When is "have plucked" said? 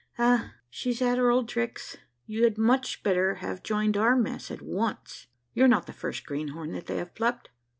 6.97-7.49